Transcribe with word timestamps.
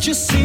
Just 0.00 0.28
see 0.28 0.39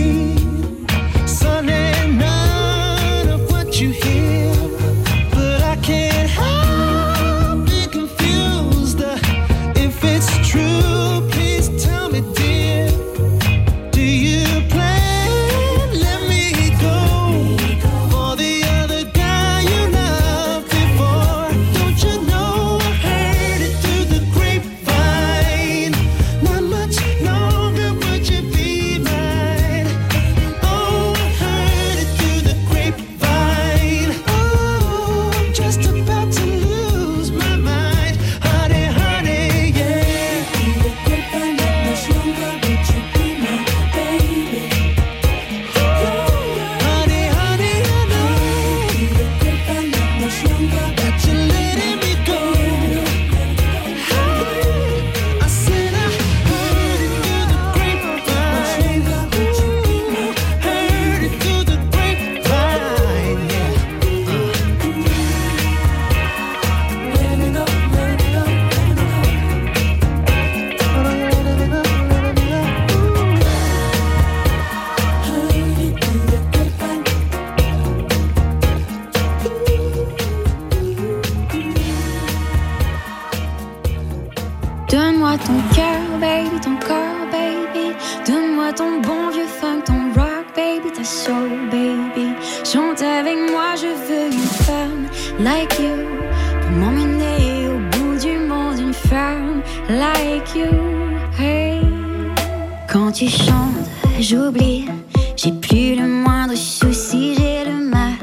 J'ai 105.37 105.51
plus 105.51 105.95
le 105.95 106.07
moindre 106.07 106.55
souci, 106.55 107.35
j'ai 107.35 107.69
le 107.69 107.89
mal 107.89 108.13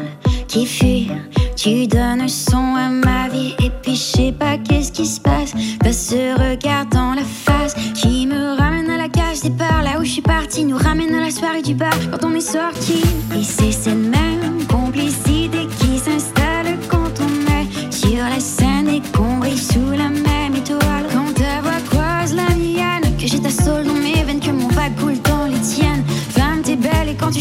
qui 0.48 0.66
fuit. 0.66 1.10
Tu 1.56 1.86
donnes 1.86 2.28
son 2.28 2.74
à 2.74 2.88
ma 2.88 3.28
vie 3.28 3.54
et 3.62 3.70
puis 3.82 3.94
je 3.94 4.00
sais 4.00 4.32
pas 4.32 4.58
qu'est-ce 4.58 4.90
qui 4.90 5.06
se 5.06 5.20
passe. 5.20 5.52
pas 5.78 5.92
ce 5.92 6.34
regard 6.34 6.86
dans 6.86 7.14
la 7.14 7.22
face 7.22 7.74
qui 7.94 8.26
me 8.26 8.56
ramène 8.58 8.90
à 8.90 8.96
la 8.96 9.08
cage 9.08 9.40
départ. 9.42 9.82
Là 9.84 10.00
où 10.00 10.04
je 10.04 10.10
suis 10.10 10.22
partie 10.22 10.64
nous 10.64 10.76
ramène 10.76 11.14
à 11.14 11.20
la 11.20 11.30
soirée 11.30 11.62
du 11.62 11.74
bar 11.74 11.94
quand 12.10 12.26
on 12.26 12.34
est 12.34 12.40
sorti. 12.40 13.02
Et 13.38 13.44
c'est 13.44 13.70
cette 13.70 13.94
même 13.94 14.66
complicité 14.68 15.68
qui 15.78 15.98
s'installe 15.98 16.76
quand 16.88 17.12
on 17.20 17.32
est 17.52 17.92
sur 17.92 18.24
la 18.24 18.40
scène 18.40 18.88
et 18.88 19.02
qu'on 19.16 19.38
brille 19.38 19.58
sous 19.58 19.90
la 19.92 20.08
main. 20.08 20.21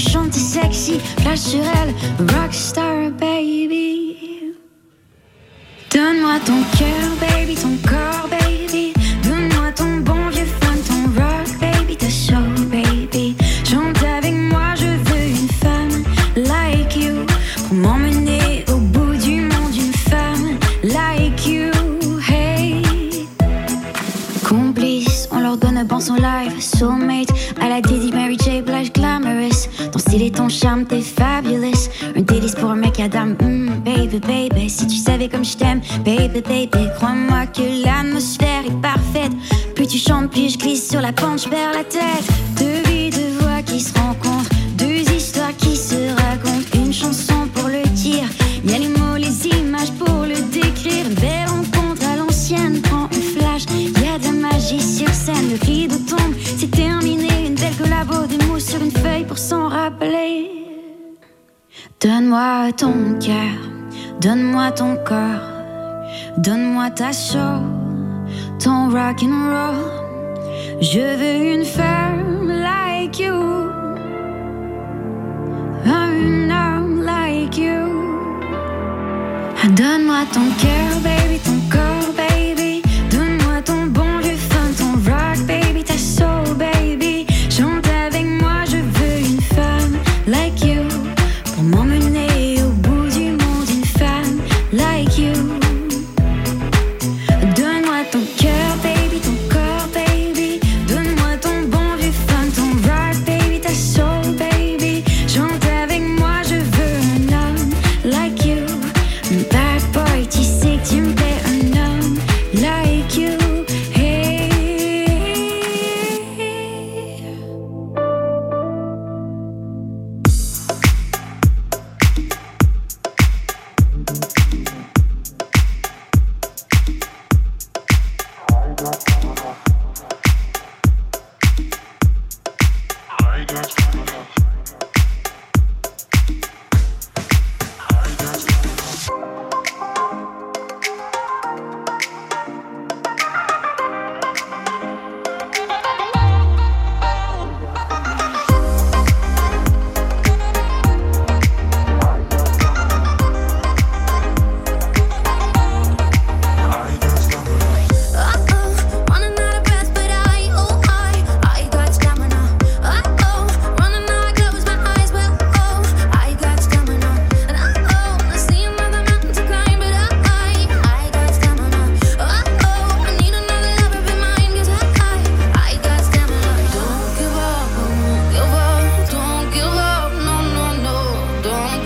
méchante 0.04 0.36
et 0.36 0.40
sexy, 0.40 1.00
flash 1.22 1.40
sur 1.40 1.60
elle, 1.60 1.94
rockstar 2.34 3.12
baby. 3.20 4.18
Donne-moi 5.94 6.40
ton 6.46 6.64
cœur, 6.78 7.10
baby, 7.20 7.56
ton 7.56 7.78
corps, 7.88 8.28
baby. 8.30 8.94
Donne-moi 9.24 9.72
ton 9.76 9.98
bon 9.98 10.30
vieux 10.30 10.46
fun, 10.46 10.78
ton 10.88 11.22
rock, 11.22 11.48
baby, 11.60 11.96
ta 11.96 12.10
show. 12.10 12.51
charme, 30.52 30.86
t'es 30.86 31.02
fabulous. 31.02 31.90
Un 32.16 32.22
délice 32.22 32.56
pour 32.56 32.70
un 32.70 32.76
mec 32.76 33.00
à 33.00 33.08
dame, 33.08 33.36
hmm, 33.42 33.70
baby, 33.84 34.20
baby. 34.20 34.70
Si 34.70 34.86
tu 34.86 34.98
savais 34.98 35.30
comme 35.30 35.46
je 35.46 35.58
t'aime, 35.58 35.82
baby, 36.06 36.42
baby. 36.42 36.88
Crois-moi 36.96 37.48
que 37.48 37.84
l'atmosphère 37.84 38.66
est 38.68 38.82
parfaite. 38.82 39.32
Plus 39.76 39.88
tu 39.88 39.98
chantes, 39.98 40.30
plus 40.30 40.54
je 40.54 40.58
glisse 40.58 40.90
sur 40.90 41.02
la 41.02 41.14
pente, 41.14 41.50
perds 41.50 41.74
la 41.74 41.84
tête. 41.84 42.28
Deux 42.60 42.90
vies, 42.90 43.10
deux 43.10 43.40
voix 43.40 43.62
qui 43.66 43.80
se 43.80 43.94
rencontrent, 43.98 44.50
deux 44.76 45.10
histoires 45.16 45.56
qui 45.58 45.76
se 45.76 46.10
racontent. 46.10 46.68
Une 46.76 46.94
chanson 46.94 47.48
pour 47.54 47.70
le 47.70 47.84
dire, 47.90 48.28
y 48.66 48.74
a 48.74 48.78
les 48.78 48.90
mots, 48.90 49.18
les 49.18 49.48
images 49.48 49.92
pour 49.94 50.26
le 50.26 50.36
décrire. 50.52 51.06
Une 51.08 51.16
belle 51.16 51.48
rencontre 51.48 52.06
à 52.12 52.18
l'ancienne, 52.18 52.82
prends 52.82 53.06
un 53.06 53.40
flash. 53.40 53.64
Y 53.78 54.08
a 54.08 54.20
de 54.20 54.26
la 54.26 54.50
magie 54.50 54.82
sur 54.82 55.10
scène, 55.10 55.50
le 55.52 55.66
rideau 55.66 55.98
tombe, 55.98 56.36
c'est 56.58 56.72
terminé. 56.72 57.30
Une 57.48 57.56
belle 57.56 57.76
collabo, 57.82 58.28
des 58.28 58.46
mots 58.46 58.60
sur 58.60 58.82
une 58.82 58.92
feuille 58.92 59.26
pour 59.26 59.38
s'en 59.38 59.68
rappeler. 59.70 60.11
Donne-moi 62.04 62.72
ton 62.76 63.20
cœur, 63.20 63.60
donne-moi 64.20 64.72
ton 64.72 64.96
corps, 65.06 65.46
donne-moi 66.36 66.90
ta 66.90 67.12
show, 67.12 67.62
ton 68.60 68.90
rock 68.90 69.22
and 69.22 69.52
roll. 69.52 70.82
Je 70.82 71.00
veux 71.20 71.54
une 71.54 71.64
femme 71.64 72.48
like 72.48 73.20
you, 73.20 73.36
un 75.86 76.50
homme 76.50 77.04
like 77.04 77.56
you. 77.56 77.86
Donne-moi 79.76 80.26
ton 80.34 80.50
cœur, 80.60 81.00
baby. 81.04 81.51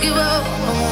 give 0.06 0.18
up. 0.18 0.85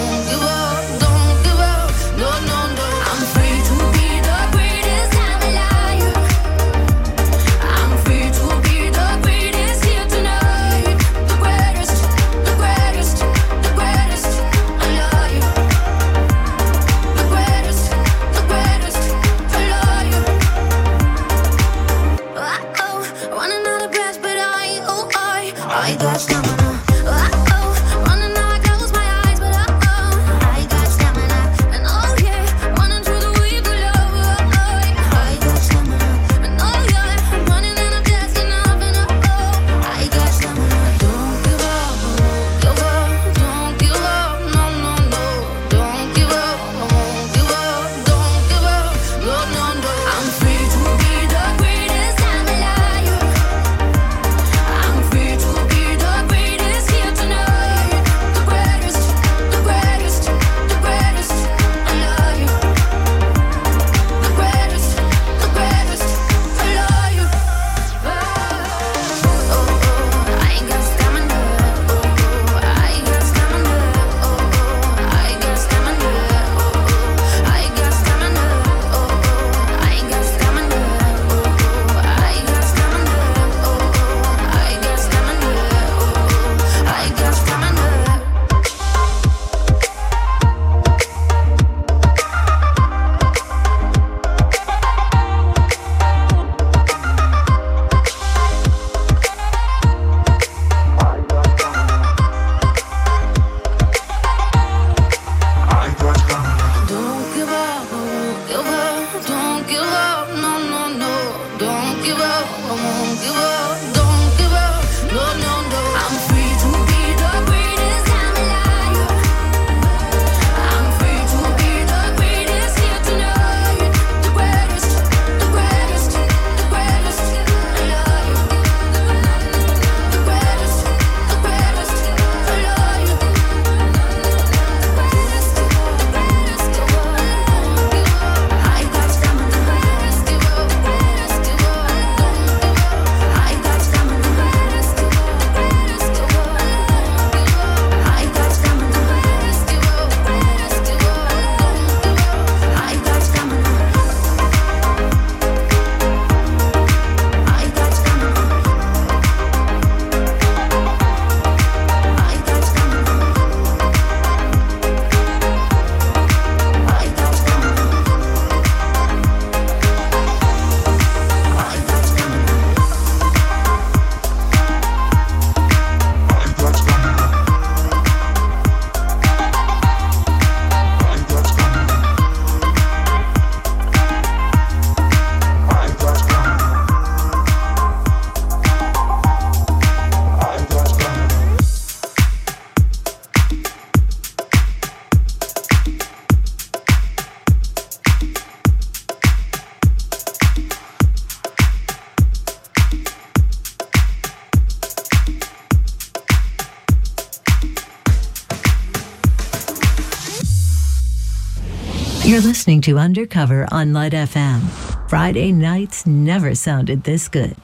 You're 212.26 212.40
listening 212.40 212.80
to 212.84 213.00
Undercover 213.00 213.68
on 213.70 213.92
Light 213.92 214.14
FM. 214.14 214.62
Friday 215.10 215.52
nights 215.52 216.08
never 216.08 216.56
sounded 216.56 217.04
this 217.04 217.28
good. 217.28 217.58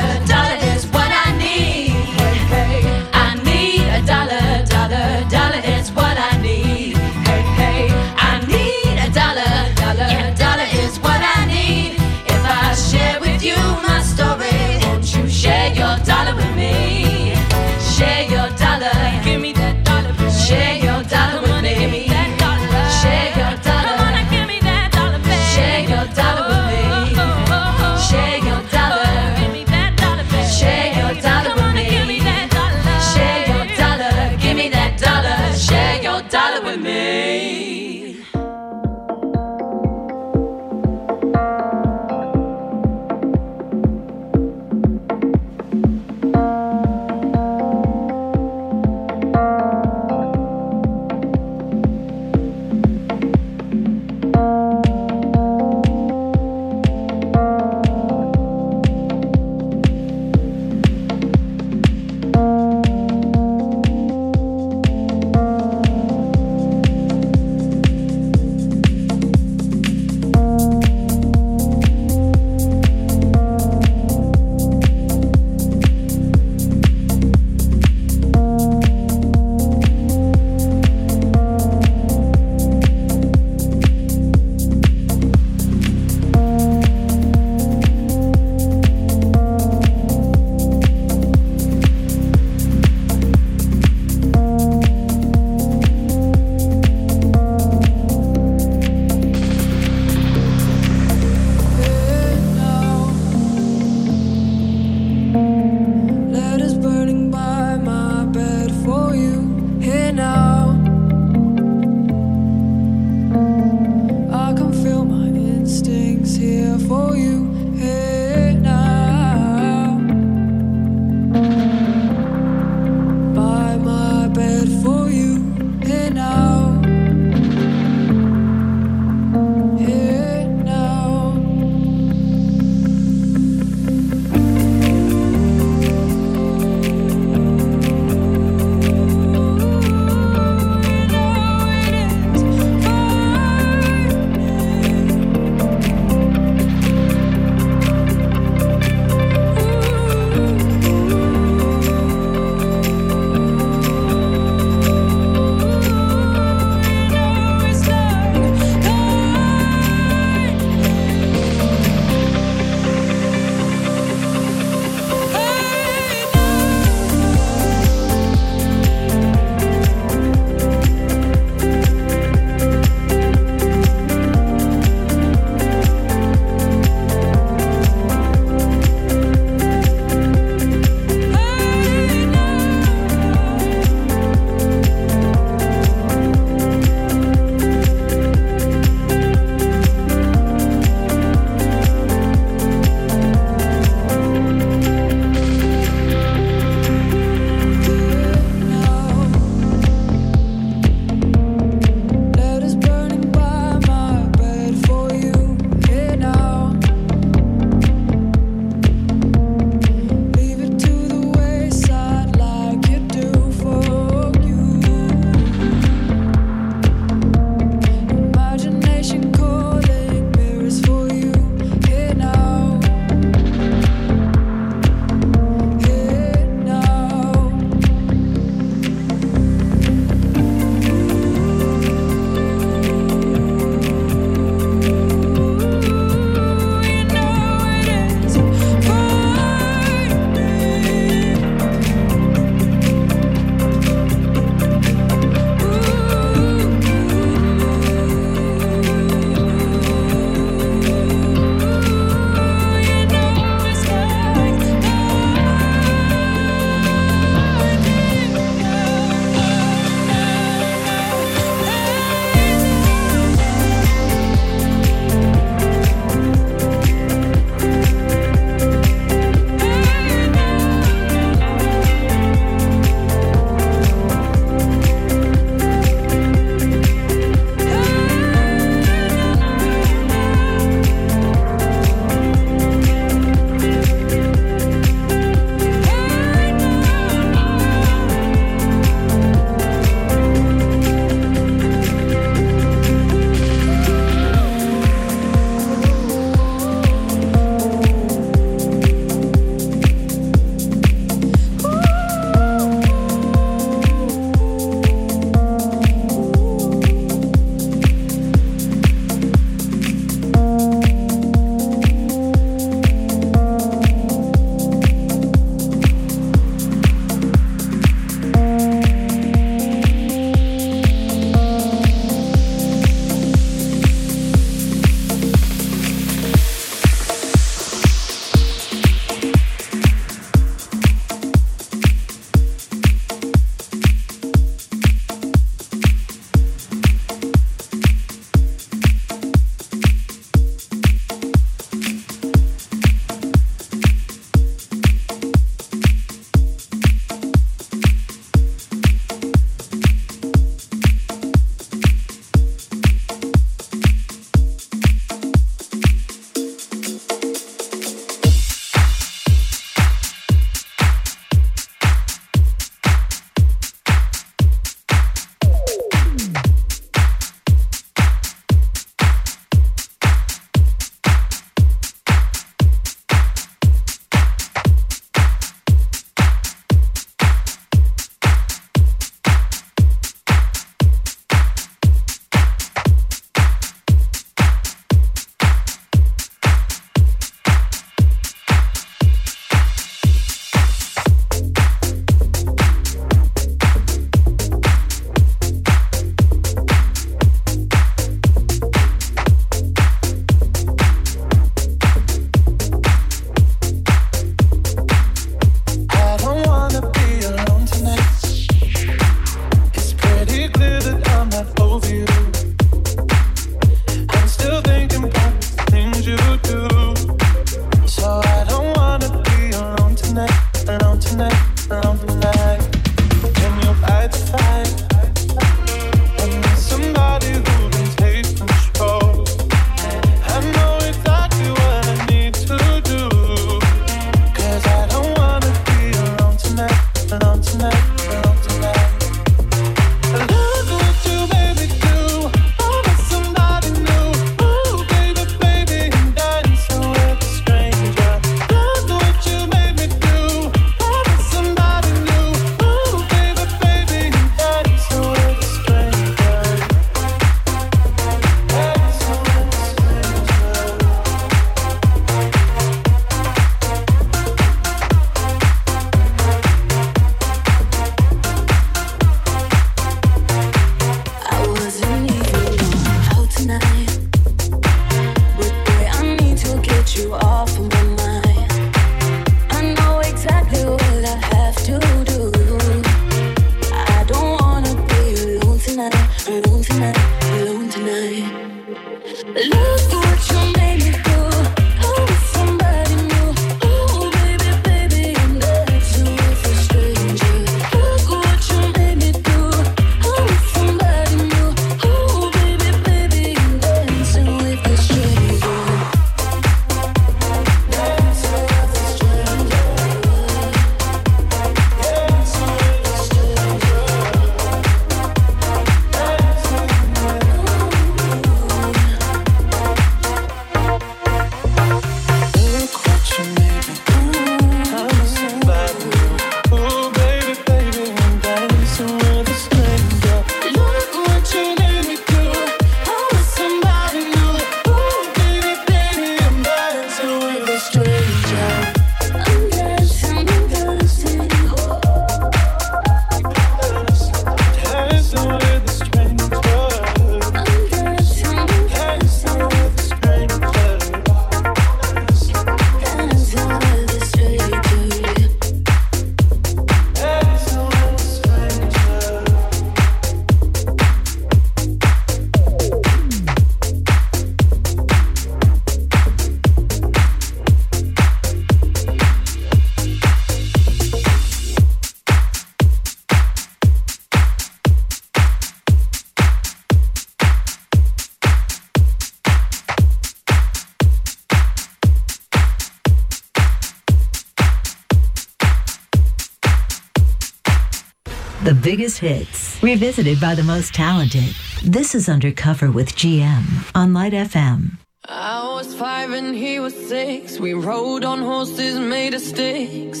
Biggest 588.76 588.98
hits, 588.98 589.58
revisited 589.62 590.20
by 590.20 590.34
the 590.34 590.42
most 590.42 590.74
talented. 590.74 591.34
This 591.64 591.94
is 591.94 592.06
Undercover 592.06 592.70
with 592.70 592.94
GM 592.96 593.46
on 593.74 593.94
Light 593.94 594.12
FM. 594.12 594.76
I 595.06 595.54
was 595.54 595.74
five 595.74 596.10
and 596.12 596.34
he 596.34 596.60
was 596.60 596.74
six. 596.86 597.40
We 597.40 597.54
rode 597.54 598.04
on 598.04 598.18
horses 598.20 598.78
made 598.78 599.14
of 599.14 599.22
sticks. 599.22 600.00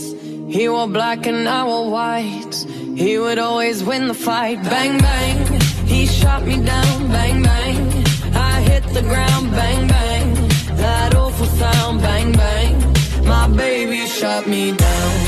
He 0.54 0.68
wore 0.68 0.86
black 0.86 1.26
and 1.26 1.48
I 1.48 1.64
wore 1.64 1.90
white. 1.90 2.56
He 2.94 3.16
would 3.16 3.38
always 3.38 3.82
win 3.82 4.06
the 4.06 4.20
fight. 4.28 4.62
Bang, 4.64 4.98
bang. 4.98 5.38
He 5.86 6.04
shot 6.04 6.46
me 6.46 6.56
down. 6.62 7.08
Bang, 7.08 7.42
bang. 7.42 7.78
I 8.34 8.60
hit 8.70 8.84
the 8.92 9.00
ground. 9.00 9.50
Bang, 9.52 9.88
bang. 9.88 10.34
That 10.76 11.14
awful 11.14 11.46
sound. 11.46 12.02
Bang, 12.02 12.32
bang. 12.32 12.74
My 13.24 13.48
baby 13.48 14.04
shot 14.06 14.46
me 14.46 14.76
down. 14.76 15.27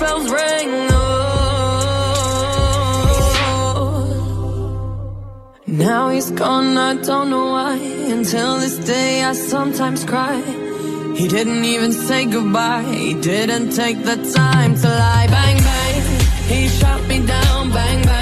Bells 0.00 0.28
rang. 0.38 0.70
Oh. 0.92 1.10
Now 5.66 6.08
he's 6.14 6.30
gone, 6.32 6.76
I 6.76 6.94
don't 7.08 7.28
know 7.30 7.46
why. 7.56 7.76
Until 8.16 8.58
this 8.58 8.76
day, 8.78 9.22
I 9.30 9.32
sometimes 9.32 10.04
cry. 10.04 10.40
He 11.20 11.28
didn't 11.28 11.64
even 11.64 11.92
say 11.92 12.24
goodbye. 12.24 12.82
He 12.82 13.14
didn't 13.14 13.70
take 13.82 13.98
the 14.10 14.16
time 14.40 14.74
to 14.82 14.88
lie. 15.02 15.26
Bang 15.36 15.58
bang, 15.68 15.96
he 16.52 16.60
shot 16.78 17.00
me 17.10 17.18
down. 17.26 17.70
Bang 17.76 18.00
bang, 18.10 18.19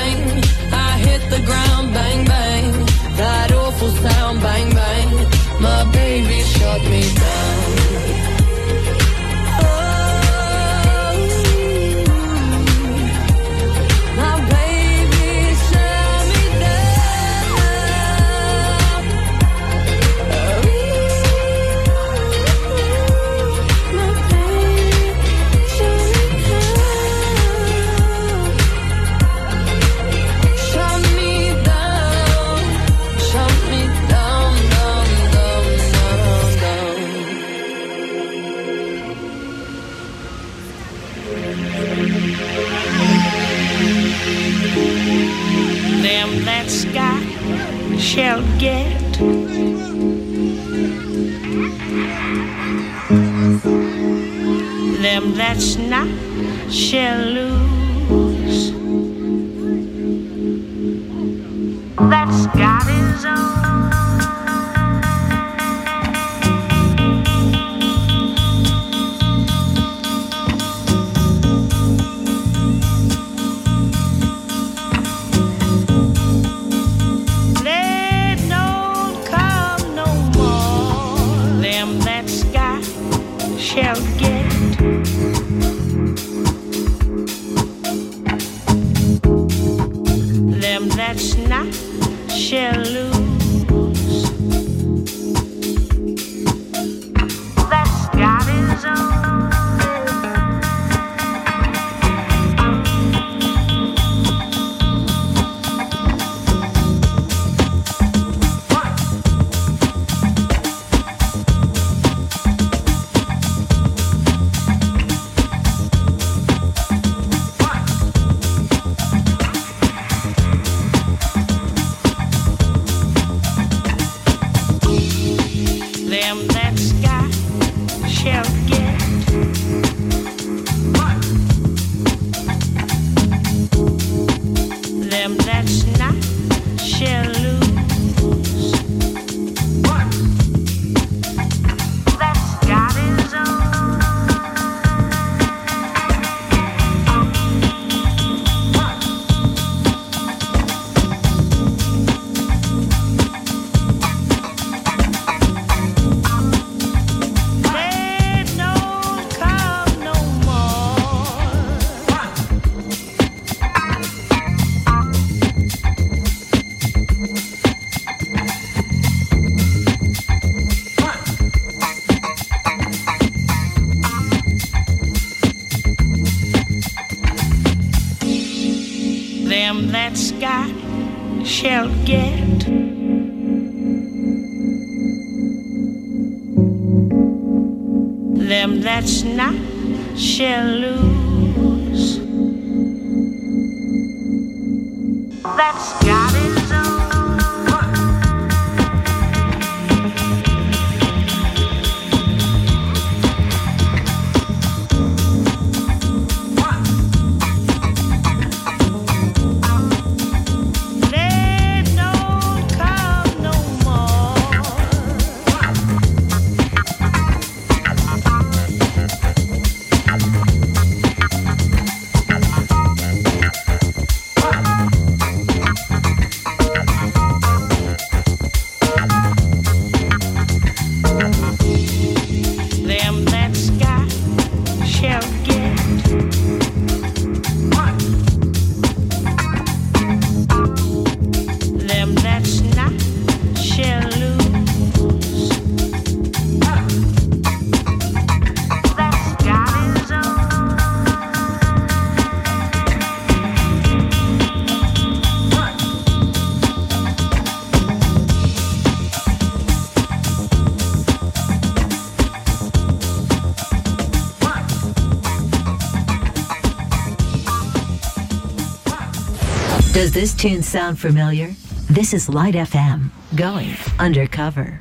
Does 269.98 270.12
this 270.12 270.32
tune 270.32 270.62
sound 270.62 271.00
familiar? 271.00 271.56
This 271.90 272.14
is 272.14 272.28
Light 272.28 272.54
FM 272.54 273.10
going 273.34 273.74
undercover. 273.98 274.80